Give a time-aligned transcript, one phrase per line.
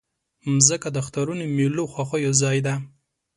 [0.53, 2.73] مځکه د اخترونو، میلو، خوښیو ځای ده.